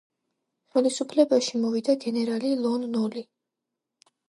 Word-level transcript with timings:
ხელისუფლებაში 0.75 1.61
მოვიდა 1.67 1.97
გენერალი 2.07 2.51
ლონ 2.65 2.91
ნოლი. 2.97 3.27